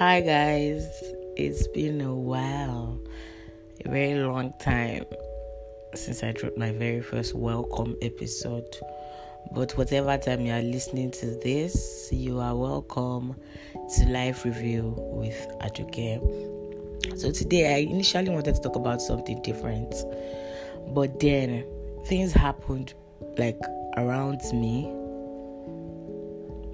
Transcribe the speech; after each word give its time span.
Hi, 0.00 0.22
guys. 0.22 0.88
It's 1.36 1.68
been 1.68 2.00
a 2.00 2.14
while, 2.14 2.98
a 3.84 3.90
very 3.90 4.18
long 4.18 4.54
time 4.58 5.04
since 5.94 6.22
I 6.22 6.32
dropped 6.32 6.56
my 6.56 6.72
very 6.72 7.02
first 7.02 7.34
welcome 7.34 7.94
episode. 8.00 8.78
But 9.52 9.72
whatever 9.72 10.16
time 10.16 10.40
you 10.40 10.54
are 10.54 10.62
listening 10.62 11.10
to 11.10 11.26
this, 11.44 12.08
you 12.10 12.40
are 12.40 12.56
welcome 12.56 13.38
to 13.74 14.06
Life 14.06 14.46
Review 14.46 14.94
with 14.96 15.36
Ajuke. 15.60 17.18
So, 17.18 17.30
today 17.30 17.74
I 17.74 17.78
initially 17.80 18.30
wanted 18.30 18.54
to 18.54 18.60
talk 18.62 18.76
about 18.76 19.02
something 19.02 19.42
different, 19.42 19.94
but 20.94 21.20
then 21.20 21.66
things 22.06 22.32
happened 22.32 22.94
like 23.36 23.60
around 23.98 24.40
me 24.54 24.96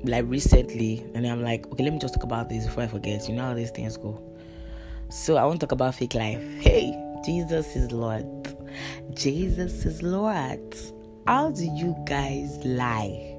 like 0.04 0.24
recently, 0.26 1.04
and 1.14 1.26
I'm 1.26 1.42
like, 1.42 1.66
okay, 1.72 1.84
let 1.84 1.92
me 1.92 1.98
just 1.98 2.14
talk 2.14 2.22
about 2.22 2.48
this 2.48 2.66
before 2.66 2.84
I 2.84 2.86
forget. 2.86 3.28
You 3.28 3.34
know 3.34 3.42
how 3.42 3.54
these 3.54 3.70
things 3.70 3.96
go. 3.96 4.22
So 5.08 5.36
I 5.36 5.44
want 5.44 5.60
to 5.60 5.66
talk 5.66 5.72
about 5.72 5.94
fake 5.94 6.14
life. 6.14 6.42
Hey, 6.60 6.94
Jesus 7.24 7.74
is 7.76 7.92
Lord. 7.92 8.26
Jesus 9.14 9.84
is 9.84 10.02
Lord. 10.02 10.76
How 11.26 11.50
do 11.50 11.64
you 11.64 11.96
guys 12.06 12.58
lie? 12.64 13.36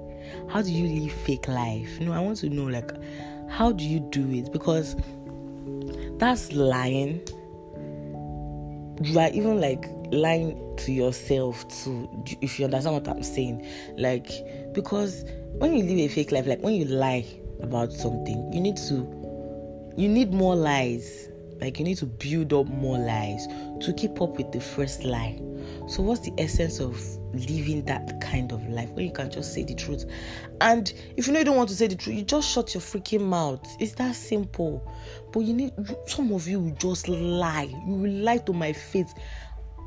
How 0.49 0.61
do 0.61 0.71
you 0.71 1.01
live 1.01 1.11
fake 1.11 1.47
life? 1.47 1.99
No, 1.99 2.13
I 2.13 2.19
want 2.19 2.37
to 2.39 2.49
know 2.49 2.65
like 2.65 2.91
how 3.49 3.71
do 3.71 3.83
you 3.83 3.99
do 3.99 4.29
it? 4.31 4.51
Because 4.51 4.95
that's 6.17 6.51
lying. 6.51 7.21
You 9.01 9.19
are 9.19 9.29
even 9.29 9.61
like 9.61 9.85
lying 10.11 10.75
to 10.77 10.91
yourself 10.91 11.67
too, 11.67 12.09
if 12.41 12.59
you 12.59 12.65
understand 12.65 12.95
what 12.95 13.07
I'm 13.07 13.23
saying. 13.23 13.65
Like, 13.97 14.29
because 14.73 15.25
when 15.57 15.75
you 15.75 15.83
live 15.83 15.97
a 15.99 16.07
fake 16.07 16.31
life, 16.31 16.47
like 16.47 16.61
when 16.61 16.75
you 16.75 16.85
lie 16.85 17.25
about 17.61 17.91
something, 17.91 18.51
you 18.53 18.61
need 18.61 18.77
to 18.77 19.13
you 19.97 20.07
need 20.07 20.31
more 20.31 20.55
lies. 20.55 21.29
Like 21.59 21.79
you 21.79 21.85
need 21.85 21.97
to 21.97 22.05
build 22.05 22.53
up 22.53 22.67
more 22.67 22.99
lies 22.99 23.47
to 23.81 23.93
keep 23.97 24.21
up 24.21 24.37
with 24.37 24.51
the 24.51 24.61
first 24.61 25.03
lie. 25.03 25.39
So 25.87 26.03
what's 26.03 26.21
the 26.21 26.33
essence 26.37 26.79
of 26.79 26.99
living 27.33 27.85
that 27.85 28.19
kind 28.19 28.51
of 28.51 28.67
life 28.67 28.89
when 28.91 29.05
you 29.05 29.11
can 29.11 29.31
just 29.31 29.53
say 29.53 29.63
the 29.63 29.75
truth? 29.75 30.05
And 30.61 30.91
if 31.15 31.27
you 31.27 31.33
know 31.33 31.39
you 31.39 31.45
don't 31.45 31.55
want 31.57 31.69
to 31.69 31.75
say 31.75 31.87
the 31.87 31.95
truth, 31.95 32.17
you 32.17 32.23
just 32.23 32.49
shut 32.49 32.73
your 32.73 32.81
freaking 32.81 33.21
mouth. 33.21 33.65
It's 33.79 33.93
that 33.93 34.15
simple. 34.15 34.85
But 35.31 35.41
you 35.41 35.53
need 35.53 35.73
some 36.05 36.31
of 36.31 36.47
you 36.47 36.59
will 36.59 36.75
just 36.75 37.07
lie. 37.07 37.69
You 37.85 37.93
will 37.93 38.11
lie 38.11 38.37
to 38.39 38.53
my 38.53 38.73
face, 38.73 39.13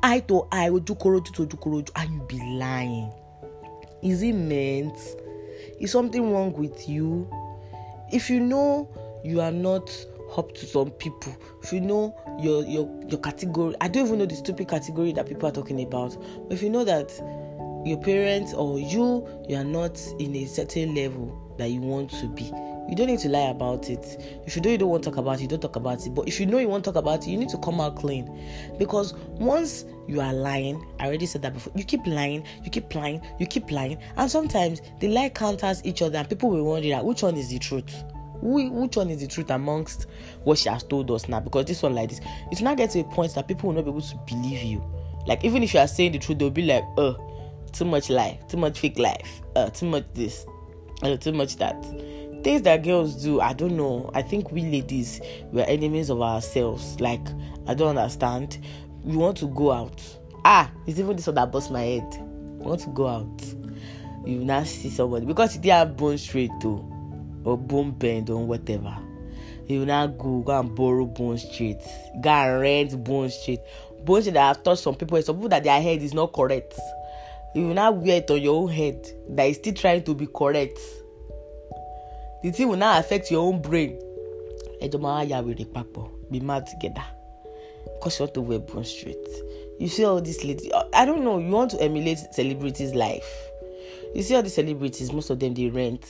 eye 0.01 0.21
to 0.21 0.47
eye, 0.51 0.69
ojukoroju 0.69 1.33
to 1.33 1.45
ojukoroju, 1.45 1.91
and 1.95 2.13
you 2.13 2.21
be 2.27 2.39
lying. 2.57 3.11
Is 4.01 4.23
it 4.23 4.33
meant? 4.33 4.97
Is 5.79 5.91
something 5.91 6.31
wrong 6.31 6.53
with 6.53 6.89
you? 6.89 7.29
If 8.11 8.29
you 8.29 8.39
know 8.39 8.89
you 9.23 9.41
are 9.41 9.51
not 9.51 9.89
up 10.37 10.53
to 10.55 10.65
some 10.65 10.91
people, 10.91 11.35
if 11.61 11.73
you 11.73 11.81
know 11.81 12.15
your 12.39 12.63
your 12.65 12.89
your 13.07 13.19
category, 13.19 13.75
I 13.81 13.87
don't 13.87 14.07
even 14.07 14.19
know 14.19 14.25
the 14.25 14.35
stupid 14.35 14.67
category 14.67 15.11
that 15.13 15.27
people 15.27 15.47
are 15.47 15.51
talking 15.51 15.81
about. 15.81 16.17
But 16.47 16.53
if 16.53 16.61
you 16.61 16.69
know 16.69 16.83
that 16.83 17.11
your 17.85 17.97
parents 17.97 18.53
or 18.53 18.79
you 18.79 19.27
you 19.47 19.55
are 19.55 19.63
not 19.63 19.99
in 20.19 20.35
a 20.35 20.45
certain 20.45 20.95
level 20.95 21.37
that 21.57 21.69
you 21.69 21.81
want 21.81 22.11
to 22.11 22.27
be, 22.27 22.51
you 22.89 22.95
don't 22.95 23.07
need 23.07 23.19
to 23.19 23.29
lie 23.29 23.49
about 23.49 23.89
it. 23.89 24.21
If 24.45 24.55
you 24.55 24.61
know 24.61 24.69
you 24.71 24.77
don't 24.77 24.89
want 24.89 25.03
to 25.03 25.09
talk 25.09 25.17
about 25.17 25.39
it, 25.39 25.43
you 25.43 25.47
don't 25.47 25.61
talk 25.61 25.75
about 25.75 26.05
it. 26.05 26.13
But 26.13 26.27
if 26.27 26.39
you 26.39 26.45
know 26.45 26.57
you 26.57 26.67
want 26.67 26.83
to 26.85 26.91
talk 26.91 26.99
about 26.99 27.25
it, 27.25 27.29
you 27.29 27.37
need 27.37 27.49
to 27.49 27.57
come 27.57 27.79
out 27.79 27.95
clean. 27.95 28.29
Because 28.77 29.13
once 29.13 29.85
you 30.07 30.21
are 30.21 30.33
lying, 30.33 30.85
I 30.99 31.07
already 31.07 31.25
said 31.25 31.41
that 31.43 31.53
before, 31.53 31.73
you 31.75 31.83
keep 31.83 32.05
lying, 32.05 32.43
you 32.63 32.69
keep 32.69 32.93
lying, 32.93 33.21
you 33.39 33.45
keep 33.45 33.71
lying, 33.71 33.97
and 34.17 34.29
sometimes 34.29 34.81
the 34.99 35.07
lie 35.07 35.29
counters 35.29 35.81
each 35.85 36.01
other, 36.01 36.17
and 36.17 36.29
people 36.29 36.49
will 36.49 36.63
wonder 36.63 36.97
which 37.03 37.23
one 37.23 37.35
is 37.35 37.49
the 37.49 37.59
truth. 37.59 38.03
Which 38.41 38.95
one 38.95 39.09
is 39.09 39.21
the 39.21 39.27
truth 39.27 39.49
amongst 39.51 40.07
what 40.43 40.57
she 40.57 40.69
has 40.69 40.83
told 40.83 41.11
us 41.11 41.27
now? 41.27 41.39
Because 41.39 41.65
this 41.65 41.81
one 41.81 41.95
like 41.95 42.09
this, 42.09 42.21
it's 42.51 42.61
not 42.61 42.77
get 42.77 42.91
to 42.91 42.99
a 42.99 43.03
point 43.03 43.33
that 43.35 43.47
people 43.47 43.69
will 43.69 43.75
not 43.75 43.85
be 43.85 43.91
able 43.91 44.01
to 44.01 44.19
believe 44.27 44.63
you. 44.63 44.83
Like 45.27 45.43
even 45.43 45.63
if 45.63 45.73
you 45.73 45.79
are 45.79 45.87
saying 45.87 46.13
the 46.13 46.19
truth, 46.19 46.39
they'll 46.39 46.49
be 46.49 46.63
like, 46.63 46.83
"Uh, 46.97 47.13
too 47.71 47.85
much 47.85 48.09
lie, 48.09 48.39
too 48.49 48.57
much 48.57 48.79
fake 48.79 48.97
life, 48.97 49.41
uh, 49.55 49.69
too 49.69 49.85
much 49.85 50.05
this, 50.13 50.45
uh, 51.03 51.17
too 51.17 51.31
much 51.31 51.57
that." 51.57 51.75
things 52.43 52.63
that 52.63 52.83
girls 52.83 53.21
do, 53.21 53.39
I 53.39 53.53
don't 53.53 53.77
know. 53.77 54.09
I 54.13 54.21
think 54.21 54.51
we 54.51 54.61
ladies 54.61 55.21
we're 55.51 55.65
enemies 55.65 56.09
of 56.09 56.21
ourselves. 56.21 56.99
Like, 56.99 57.25
I 57.67 57.73
don't 57.73 57.95
understand. 57.97 58.59
We 59.03 59.15
want 59.15 59.37
to 59.37 59.47
go 59.47 59.71
out. 59.71 60.01
Ah, 60.43 60.71
it's 60.87 60.99
even 60.99 61.15
this 61.15 61.27
one 61.27 61.35
that 61.35 61.51
bust 61.51 61.71
my 61.71 61.81
head. 61.81 62.17
We 62.57 62.65
want 62.65 62.81
to 62.81 62.89
go 62.89 63.07
out. 63.07 63.41
You 64.25 64.43
now 64.43 64.63
see 64.63 64.89
somebody 64.89 65.25
because 65.25 65.59
they 65.59 65.69
have 65.69 65.97
bone 65.97 66.17
straight 66.17 66.51
too, 66.59 66.87
or 67.43 67.57
bone 67.57 67.91
bend 67.91 68.29
or 68.29 68.45
whatever. 68.45 68.95
You 69.67 69.85
now 69.85 70.07
go 70.07 70.39
go 70.41 70.59
and 70.59 70.75
borrow 70.75 71.05
bone 71.05 71.37
straight, 71.37 71.81
go 72.21 72.29
and 72.29 72.61
rent 72.61 73.03
bone 73.03 73.29
straight. 73.29 73.61
Bone 74.03 74.21
straight 74.21 74.33
that 74.33 74.47
have 74.47 74.63
touched 74.63 74.81
some 74.83 74.95
people, 74.95 75.21
some 75.21 75.35
people 75.35 75.49
that 75.49 75.63
their 75.63 75.81
head 75.81 76.01
is 76.01 76.13
not 76.13 76.33
correct. 76.33 76.73
You 77.55 77.67
will 77.67 77.73
now 77.73 77.91
wear 77.91 78.17
it 78.17 78.29
on 78.31 78.41
your 78.41 78.63
own 78.63 78.69
head 78.69 79.07
that 79.29 79.43
is 79.45 79.57
still 79.57 79.73
trying 79.73 80.03
to 80.03 80.13
be 80.15 80.27
correct. 80.27 80.77
The 82.43 82.51
thing 82.51 82.67
will 82.69 82.77
now 82.77 82.97
affect 82.99 83.29
your 83.31 83.41
own 83.47 83.61
brain. 83.61 83.97
Ẹjọ 84.81 84.97
máa 84.99 85.23
ya 85.29 85.41
wèrè 85.41 85.65
papọ̀ 85.65 86.09
be 86.31 86.39
mad 86.39 86.65
together. 86.67 87.03
Because 87.95 88.19
you 88.19 88.23
want 88.25 88.33
to 88.33 88.41
wear 88.41 88.59
bone 88.59 88.83
straight. 88.83 89.27
You 89.79 89.87
see 89.87 90.03
all 90.05 90.21
these 90.21 90.43
ladies 90.43 90.71
i 90.93 91.05
don't 91.05 91.23
know 91.23 91.39
you 91.39 91.49
want 91.49 91.71
to 91.71 91.81
emulate 91.81 92.19
celebrities 92.33 92.93
life. 92.93 93.29
You 94.15 94.23
see 94.23 94.35
all 94.35 94.43
these 94.43 94.55
celebrities 94.55 95.11
most 95.13 95.29
of 95.29 95.39
them 95.39 95.53
dey 95.53 95.69
rent 95.69 96.05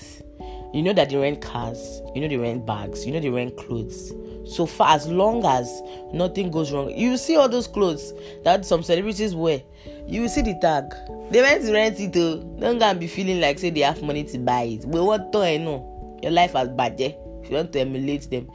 you 0.73 0.81
know 0.81 0.93
that 0.93 1.09
they 1.09 1.17
rent 1.17 1.41
cars 1.41 2.01
you 2.15 2.21
know 2.21 2.27
they 2.27 2.37
rent 2.37 2.65
bags 2.65 3.05
you 3.05 3.11
know 3.11 3.19
they 3.19 3.29
rent 3.29 3.55
clothes. 3.57 4.13
So 4.45 4.65
far 4.65 4.95
as 4.95 5.07
long 5.07 5.45
as 5.45 5.81
nothing 6.13 6.49
goes 6.51 6.71
wrong 6.71 6.89
you 6.91 7.15
see 7.17 7.35
all 7.35 7.47
those 7.49 7.67
clothes 7.67 8.13
that 8.43 8.65
some 8.65 8.83
celebrities 8.83 9.35
wear 9.35 9.61
you 10.07 10.27
see 10.27 10.41
the 10.41 10.55
tag. 10.59 10.93
They 11.31 11.41
went 11.41 11.63
to 11.63 11.71
rent 11.71 11.99
it 11.99 12.15
o. 12.17 12.37
Don't 12.59 12.79
go 12.79 12.85
and 12.85 12.99
be 12.99 13.07
feeling 13.07 13.39
like 13.39 13.59
say 13.59 13.69
they 13.69 13.81
have 13.81 14.01
money 14.01 14.23
to 14.25 14.37
buy 14.39 14.63
it. 14.63 14.89
But 14.91 15.03
what 15.03 15.31
turn 15.31 15.43
ẹ 15.45 15.57
náà 15.65 16.23
your 16.23 16.31
life 16.31 16.53
has 16.53 16.69
budget 16.69 17.17
if 17.43 17.49
you 17.49 17.55
want 17.55 17.71
to 17.73 17.79
emulate 17.79 18.29
them. 18.29 18.49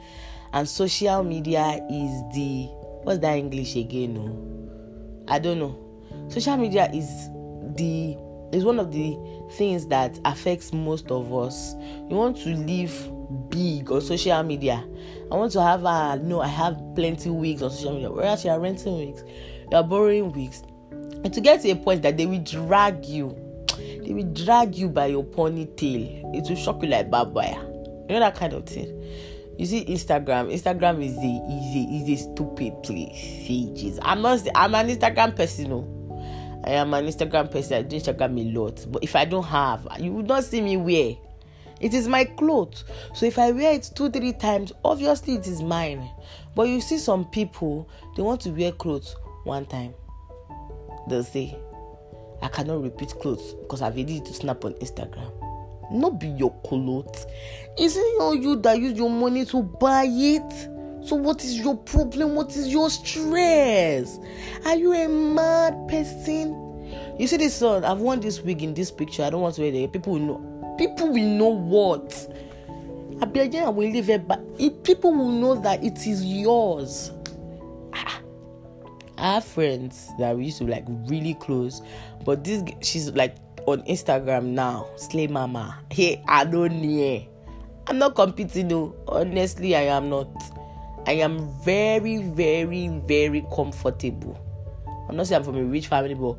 And 0.53 0.67
social 0.67 1.23
media 1.23 1.79
is 1.89 2.11
the 2.33 2.69
what's 3.03 3.19
that 3.19 3.37
english 3.37 3.75
again 3.75 4.13
no 4.13 4.25
i 5.27 5.39
don't 5.39 5.59
know. 5.59 5.75
Social 6.29 6.57
media 6.57 6.89
is 6.93 7.07
the 7.75 8.17
is 8.51 8.63
one 8.63 8.79
of 8.79 8.91
the 8.91 9.17
things 9.53 9.87
that 9.87 10.19
affects 10.25 10.73
most 10.73 11.11
of 11.11 11.33
us. 11.33 11.75
You 12.09 12.15
want 12.15 12.37
to 12.37 12.49
live 12.49 13.11
big 13.49 13.91
on 13.91 14.01
social 14.01 14.41
media. 14.43 14.83
I 15.31 15.35
want 15.35 15.51
to 15.53 15.61
have 15.61 15.85
uh, 15.85 16.15
a 16.15 16.19
no 16.21 16.41
i 16.41 16.47
have 16.47 16.79
plenty 16.95 17.29
wigs 17.29 17.61
on 17.61 17.71
social 17.71 17.93
media. 17.93 18.11
Whereas 18.11 18.45
you 18.45 18.51
are 18.51 18.59
renting 18.59 18.97
wigs 18.97 19.23
you 19.69 19.77
are 19.77 19.83
borrowing 19.83 20.31
wigs. 20.31 20.63
And 21.23 21.33
to 21.33 21.41
get 21.41 21.61
to 21.61 21.69
a 21.71 21.75
point 21.75 22.01
that 22.03 22.15
they 22.17 22.25
will 22.25 22.43
drag 22.43 23.05
you 23.05 23.35
they 23.77 24.13
will 24.13 24.31
drag 24.33 24.75
you 24.75 24.87
by 24.87 25.07
your 25.07 25.23
ponytail 25.23 26.35
it 26.35 26.47
will 26.47 26.55
shock 26.55 26.81
you 26.81 26.89
like 26.89 27.09
babaya 27.09 27.61
you 28.09 28.13
know 28.13 28.19
that 28.21 28.35
kind 28.35 28.53
of 28.53 28.65
thing? 28.65 28.93
You 29.57 29.65
see 29.65 29.83
instagram 29.85 30.53
instagram 30.53 31.03
is 31.03 31.17
a 31.17 31.33
is 31.51 31.75
a 31.75 32.13
is 32.13 32.21
a 32.21 32.31
stupid 32.31 32.81
place. 32.83 33.17
See 33.45 33.71
jesus 33.73 33.99
i'm 34.03 34.21
not 34.21 34.39
i'm 34.55 34.73
an 34.75 34.87
instagram 34.87 35.35
person 35.35 35.69
no 35.71 35.96
i 36.63 36.71
am 36.71 36.93
an 36.93 37.05
instagram 37.05 37.49
person 37.49 37.77
i 37.77 37.81
do 37.81 37.95
instagram 37.95 38.39
a 38.39 38.57
lot 38.57 38.85
but 38.91 39.03
if 39.03 39.15
i 39.15 39.25
don't 39.25 39.45
have 39.45 39.87
you 39.99 40.11
would 40.11 40.27
not 40.27 40.43
see 40.43 40.61
me 40.61 40.77
wear 40.77 41.15
it 41.79 41.93
is 41.93 42.07
my 42.07 42.23
clothes 42.23 42.85
so 43.13 43.25
if 43.25 43.37
i 43.37 43.51
wear 43.51 43.73
it 43.73 43.89
two 43.95 44.09
three 44.09 44.33
times 44.33 44.71
obviously 44.83 45.35
it 45.35 45.47
is 45.47 45.61
mine 45.61 46.09
but 46.55 46.63
you 46.63 46.81
see 46.81 46.97
some 46.97 47.25
people 47.25 47.87
they 48.15 48.23
want 48.23 48.41
to 48.41 48.49
wear 48.49 48.71
clothes 48.71 49.15
one 49.43 49.65
time 49.65 49.93
they'll 51.07 51.23
say 51.23 51.57
I 52.41 52.47
cannot 52.49 52.83
repeat 52.83 53.09
clothes 53.19 53.55
because 53.55 53.81
I've 53.81 53.95
needed 53.95 54.25
to 54.25 54.33
snap 54.33 54.63
on 54.63 54.73
Instagram. 54.75 55.31
Not 55.91 56.19
be 56.19 56.27
your 56.27 56.53
clothes. 56.63 57.25
Isn't 57.79 58.03
it 58.03 58.19
not 58.19 58.41
you 58.41 58.55
that 58.57 58.79
use 58.79 58.97
your 58.97 59.09
money 59.09 59.45
to 59.45 59.63
buy 59.63 60.05
it? 60.07 60.69
So 61.03 61.15
what 61.15 61.43
is 61.43 61.59
your 61.59 61.77
problem? 61.77 62.35
What 62.35 62.55
is 62.55 62.67
your 62.67 62.89
stress? 62.89 64.19
Are 64.65 64.75
you 64.75 64.93
a 64.93 65.07
mad 65.07 65.87
person? 65.87 66.63
You 67.19 67.27
see 67.27 67.37
this 67.37 67.55
son, 67.55 67.83
I've 67.83 67.99
worn 67.99 68.19
this 68.19 68.41
wig 68.41 68.63
in 68.63 68.73
this 68.73 68.91
picture. 68.91 69.23
I 69.23 69.29
don't 69.29 69.41
want 69.41 69.55
to 69.55 69.61
wear 69.61 69.73
it. 69.73 69.91
People 69.93 70.13
will 70.13 70.19
know. 70.19 70.75
People 70.77 71.07
will 71.11 71.23
know 71.23 71.47
what. 71.47 72.13
I 73.21 73.25
be 73.25 73.39
again 73.39 73.65
I 73.65 73.69
will 73.69 73.89
leave 73.89 74.09
it, 74.09 74.27
but 74.27 74.39
people 74.83 75.11
will 75.13 75.31
know 75.31 75.55
that 75.61 75.83
it 75.83 76.05
is 76.05 76.23
yours. 76.23 77.11
Ah, 77.93 78.21
I 79.17 79.33
have 79.35 79.43
friends 79.43 80.09
that 80.19 80.37
we 80.37 80.45
used 80.45 80.59
to 80.59 80.65
like 80.65 80.85
really 81.07 81.33
close, 81.35 81.81
but 82.23 82.43
this 82.43 82.63
she's 82.81 83.09
like 83.11 83.35
on 83.65 83.81
Instagram 83.83 84.45
now, 84.45 84.87
Slay 84.97 85.25
Mama. 85.25 85.79
Hey, 85.89 86.23
I 86.27 86.45
don't 86.45 86.81
know. 86.81 87.25
I'm 87.87 87.97
not 87.97 88.13
competing 88.15 88.67
though. 88.67 88.95
Honestly, 89.07 89.75
I 89.75 89.83
am 89.83 90.09
not. 90.09 90.29
I 91.07 91.13
am 91.13 91.49
very, 91.63 92.17
very, 92.17 92.89
very 92.89 93.45
comfortable. 93.55 94.37
I'm 95.09 95.15
not 95.15 95.27
saying 95.27 95.39
I'm 95.39 95.45
from 95.45 95.55
a 95.55 95.63
rich 95.63 95.87
family, 95.87 96.13
but 96.13 96.35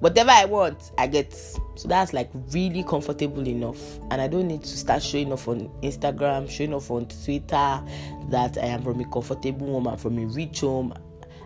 whatever 0.00 0.30
I 0.30 0.44
want, 0.44 0.92
I 0.98 1.06
get. 1.06 1.32
So 1.32 1.88
that's 1.88 2.12
like 2.12 2.30
really 2.50 2.84
comfortable 2.84 3.48
enough. 3.48 3.98
And 4.10 4.20
I 4.20 4.28
don't 4.28 4.46
need 4.46 4.62
to 4.62 4.76
start 4.76 5.02
showing 5.02 5.32
off 5.32 5.48
on 5.48 5.70
Instagram, 5.82 6.50
showing 6.50 6.74
off 6.74 6.90
on 6.90 7.06
Twitter 7.06 7.82
that 8.28 8.58
I 8.58 8.66
am 8.66 8.82
from 8.82 9.00
a 9.00 9.04
comfortable 9.08 9.68
home, 9.68 9.88
I'm 9.88 9.96
from 9.96 10.18
a 10.18 10.26
rich 10.26 10.60
home. 10.60 10.92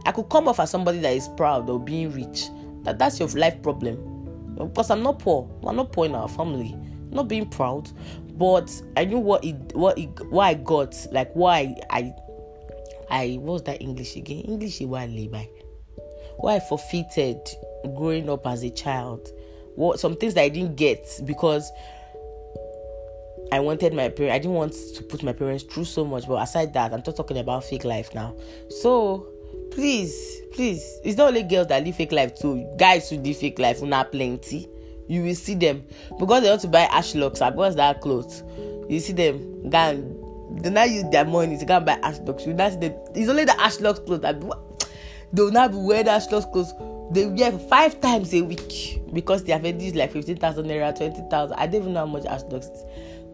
I 0.04 0.10
could 0.10 0.28
come 0.28 0.48
off 0.48 0.58
as 0.58 0.70
somebody 0.70 0.98
that 0.98 1.12
is 1.12 1.28
proud 1.36 1.70
of 1.70 1.84
being 1.84 2.12
rich. 2.12 2.48
That 2.82 2.98
that's 2.98 3.20
your 3.20 3.28
life 3.28 3.62
problem. 3.62 4.56
Because 4.56 4.90
I'm 4.90 5.04
not 5.04 5.20
poor. 5.20 5.48
I'm 5.64 5.76
not 5.76 5.92
poor 5.92 6.06
in 6.06 6.16
our 6.16 6.28
family. 6.28 6.72
I'm 6.72 7.10
not 7.10 7.28
being 7.28 7.48
proud. 7.48 7.88
But 8.36 8.70
I 8.96 9.04
knew 9.04 9.18
what 9.18 9.44
it 9.44 9.76
what 9.76 9.96
it 9.96 10.08
what 10.30 10.44
I 10.46 10.54
got, 10.54 10.96
like 11.12 11.30
why 11.34 11.76
I 11.90 12.00
I 12.00 12.14
what 13.10 13.52
was 13.52 13.62
that 13.64 13.80
English 13.80 14.16
again? 14.16 14.40
English 14.40 14.80
is 14.80 14.86
what 14.86 15.02
I 15.02 15.06
live 15.06 15.32
by. 15.32 15.48
Why 16.38 16.56
I 16.56 16.60
forfeited 16.60 17.40
growing 17.96 18.28
up 18.28 18.46
as 18.46 18.62
a 18.62 18.70
child. 18.70 19.28
What 19.74 20.00
some 20.00 20.16
things 20.16 20.34
that 20.34 20.42
I 20.42 20.48
didn't 20.48 20.76
get 20.76 21.06
because 21.24 21.70
I 23.50 23.60
wanted 23.60 23.94
my 23.94 24.08
parents. 24.08 24.34
I 24.34 24.38
didn't 24.38 24.54
want 24.54 24.74
to 24.96 25.02
put 25.02 25.22
my 25.22 25.32
parents 25.32 25.64
through 25.64 25.86
so 25.86 26.04
much. 26.04 26.26
But 26.26 26.42
aside 26.42 26.74
that, 26.74 26.92
I'm 26.92 27.02
just 27.02 27.16
talking 27.16 27.38
about 27.38 27.64
fake 27.64 27.84
life 27.84 28.14
now. 28.14 28.36
So 28.68 29.26
please, 29.70 30.40
please, 30.52 31.00
it's 31.04 31.16
not 31.16 31.28
only 31.28 31.42
girls 31.44 31.68
that 31.68 31.84
live 31.84 31.96
fake 31.96 32.12
life 32.12 32.34
too. 32.38 32.68
Guys 32.78 33.08
who 33.08 33.16
live 33.16 33.36
fake 33.36 33.58
life, 33.58 33.80
who 33.80 33.86
not 33.86 34.12
plenty. 34.12 34.68
You 35.08 35.22
will 35.22 35.34
see 35.34 35.54
them 35.54 35.84
because 36.18 36.42
they 36.42 36.50
want 36.50 36.60
to 36.62 36.68
buy 36.68 36.86
Ashlocks. 36.86 37.40
I 37.40 37.50
because 37.50 37.76
that 37.76 38.02
clothes. 38.02 38.42
You 38.90 39.00
see 39.00 39.14
them, 39.14 39.70
gang. 39.70 40.27
They 40.50 40.70
not 40.70 40.90
use 40.90 41.04
their 41.10 41.24
money 41.24 41.58
to 41.58 41.64
go 41.64 41.80
buy 41.80 41.98
Ashlocks. 42.00 42.46
You 42.46 42.54
not 42.54 42.72
see 42.72 42.78
them. 42.78 42.94
It's 43.14 43.28
only 43.28 43.44
the 43.44 43.52
Ashlocks 43.52 44.04
clothes 44.04 44.20
that 44.20 44.40
they 45.32 45.42
will 45.42 45.52
not 45.52 45.72
be 45.72 45.76
wearing 45.78 46.06
Ashlocks 46.06 46.50
clothes 46.52 46.72
they 47.10 47.26
wear 47.26 47.52
five 47.52 48.00
times 48.00 48.34
a 48.34 48.42
week 48.42 49.00
because 49.12 49.44
they 49.44 49.52
have 49.52 49.64
already 49.64 49.92
like 49.92 50.12
15,000 50.12 50.66
naira, 50.66 50.96
20,000. 50.96 51.56
I 51.56 51.66
don't 51.66 51.82
even 51.82 51.92
know 51.94 52.00
how 52.00 52.06
much 52.06 52.24
Ashdox 52.24 52.70
is 52.70 52.84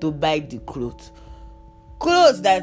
to 0.01 0.13
buy 0.13 0.39
the 0.39 0.59
clothes. 0.59 1.11
Clothes 1.99 2.43
that 2.43 2.63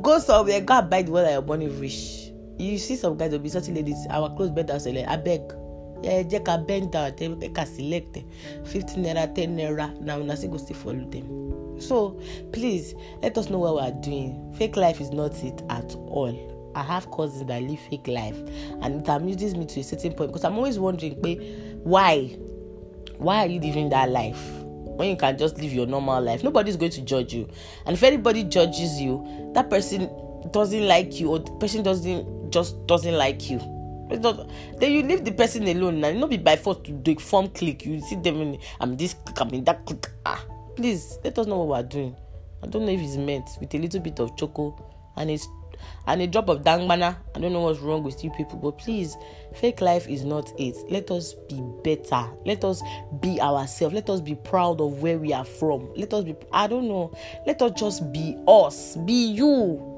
go 0.00 0.18
somewhere, 0.20 0.60
go 0.60 0.78
and 0.78 0.88
buy 0.88 1.02
the 1.02 1.10
one 1.10 1.24
that 1.24 1.32
your 1.32 1.42
money 1.42 1.68
rich. 1.68 2.30
You 2.58 2.78
see 2.78 2.96
some 2.96 3.16
guys 3.16 3.32
will 3.32 3.40
be 3.40 3.48
certain 3.48 3.74
ladies, 3.74 4.06
our 4.10 4.34
clothes 4.36 4.50
better 4.50 4.78
selling. 4.78 5.06
I 5.06 5.16
Yeah, 6.02 6.22
just 6.24 6.44
can 6.44 6.64
bend 6.66 6.92
down, 6.92 7.14
they 7.16 7.48
can 7.48 7.66
select 7.66 8.18
15 8.64 9.04
naira, 9.04 9.32
10 9.34 9.56
naira. 9.56 10.00
Now, 10.00 10.18
nothing 10.18 10.50
go 10.50 10.56
still 10.56 10.76
follow 10.76 11.04
them. 11.04 11.80
So, 11.80 12.20
please 12.52 12.94
let 13.22 13.38
us 13.38 13.48
know 13.50 13.58
what 13.58 13.74
we 13.74 13.80
are 13.80 14.02
doing. 14.02 14.54
Fake 14.58 14.76
life 14.76 15.00
is 15.00 15.10
not 15.10 15.32
it 15.42 15.62
at 15.70 15.94
all. 15.94 16.72
I 16.74 16.82
have 16.82 17.10
cousins 17.10 17.46
that 17.46 17.62
live 17.62 17.80
fake 17.80 18.08
life, 18.08 18.38
and 18.80 19.02
it 19.02 19.08
amuses 19.08 19.54
me 19.54 19.66
to 19.66 19.80
a 19.80 19.84
certain 19.84 20.12
point 20.14 20.30
because 20.30 20.44
I'm 20.44 20.56
always 20.56 20.78
wondering, 20.78 21.14
why? 21.82 22.36
Why 23.18 23.44
are 23.44 23.46
you 23.46 23.60
living 23.60 23.90
that 23.90 24.10
life 24.10 24.42
when 24.96 25.10
you 25.10 25.16
can 25.16 25.36
just 25.36 25.58
live 25.58 25.72
your 25.72 25.86
normal 25.86 26.22
life? 26.22 26.42
Nobody's 26.42 26.76
going 26.76 26.92
to 26.92 27.02
judge 27.02 27.34
you, 27.34 27.48
and 27.86 27.94
if 27.94 28.02
anybody 28.02 28.42
judges 28.44 29.00
you, 29.00 29.50
that 29.54 29.68
person 29.70 30.10
doesn't 30.50 30.88
like 30.88 31.20
you, 31.20 31.28
or 31.30 31.40
the 31.40 31.52
person 31.52 31.82
doesn't 31.82 32.50
just 32.50 32.86
doesn't 32.86 33.14
like 33.14 33.50
you. 33.50 33.60
It's 34.10 34.22
not, 34.22 34.50
then 34.78 34.92
you 34.92 35.02
leave 35.02 35.24
the 35.24 35.32
person 35.32 35.66
alone 35.68 36.02
and 36.04 36.20
not 36.20 36.30
be 36.30 36.36
by 36.36 36.56
force 36.56 36.78
to 36.84 36.92
do 36.92 37.14
form 37.16 37.48
click. 37.48 37.84
You 37.84 38.00
see 38.00 38.16
them 38.16 38.40
in 38.40 38.58
I'm 38.80 38.96
this 38.96 39.14
click, 39.14 39.40
I'm 39.40 39.64
that 39.64 39.86
click. 39.86 40.08
Ah, 40.26 40.44
please 40.76 41.18
let 41.24 41.38
us 41.38 41.46
know 41.46 41.62
what 41.62 41.68
we're 41.68 41.88
doing. 41.88 42.16
I 42.62 42.66
don't 42.66 42.84
know 42.84 42.92
if 42.92 43.00
it's 43.00 43.16
meant 43.16 43.48
with 43.60 43.74
a 43.74 43.78
little 43.78 44.00
bit 44.00 44.20
of 44.20 44.36
choco 44.36 44.76
and 45.16 45.30
it's 45.30 45.48
and 46.06 46.22
a 46.22 46.26
drop 46.26 46.48
of 46.48 46.62
dangbana. 46.62 47.16
I 47.34 47.40
don't 47.40 47.52
know 47.52 47.60
what's 47.60 47.80
wrong 47.80 48.02
with 48.02 48.22
you 48.22 48.30
people, 48.30 48.58
but 48.58 48.78
please, 48.78 49.16
fake 49.54 49.80
life 49.80 50.08
is 50.08 50.24
not 50.24 50.52
it. 50.58 50.76
Let 50.90 51.10
us 51.10 51.34
be 51.48 51.60
better. 51.82 52.28
Let 52.44 52.64
us 52.64 52.82
be 53.20 53.40
ourselves. 53.40 53.94
Let 53.94 54.10
us 54.10 54.20
be 54.20 54.34
proud 54.34 54.80
of 54.80 55.02
where 55.02 55.18
we 55.18 55.32
are 55.32 55.44
from. 55.44 55.90
Let 55.96 56.12
us 56.12 56.24
be, 56.24 56.34
I 56.52 56.66
don't 56.66 56.88
know, 56.88 57.12
let 57.46 57.62
us 57.62 57.72
just 57.72 58.12
be 58.12 58.36
us. 58.46 58.96
Be 58.96 59.32
you. 59.32 59.88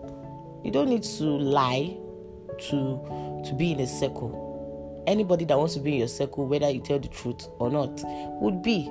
You 0.64 0.70
don't 0.70 0.88
need 0.88 1.02
to 1.02 1.24
lie 1.24 1.96
to 2.68 3.33
to 3.46 3.54
be 3.54 3.72
in 3.72 3.80
a 3.80 3.86
circle. 3.86 5.04
Anybody 5.06 5.44
that 5.46 5.58
wants 5.58 5.74
to 5.74 5.80
be 5.80 5.92
in 5.92 5.98
your 5.98 6.08
circle, 6.08 6.46
whether 6.46 6.70
you 6.70 6.80
tell 6.80 6.98
the 6.98 7.08
truth 7.08 7.48
or 7.58 7.70
not, 7.70 8.00
would 8.40 8.62
be. 8.62 8.86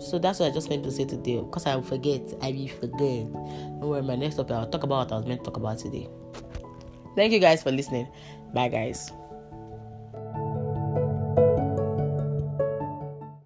So 0.00 0.18
that's 0.18 0.40
what 0.40 0.50
I 0.50 0.54
just 0.54 0.68
meant 0.68 0.84
to 0.84 0.90
say 0.90 1.04
today. 1.04 1.40
Because 1.40 1.66
I 1.66 1.80
forget. 1.80 2.22
I 2.40 2.52
will 2.52 2.68
forget. 2.68 3.32
Don't 3.32 3.80
worry, 3.80 4.02
my 4.02 4.16
next 4.16 4.36
topic, 4.36 4.52
I'll 4.52 4.68
talk 4.68 4.82
about 4.82 5.06
what 5.06 5.12
I 5.12 5.16
was 5.16 5.26
meant 5.26 5.40
to 5.40 5.50
talk 5.50 5.56
about 5.56 5.78
today. 5.78 6.08
Thank 7.16 7.32
you 7.32 7.40
guys 7.40 7.62
for 7.62 7.70
listening. 7.70 8.08
Bye, 8.54 8.68
guys. 8.68 9.12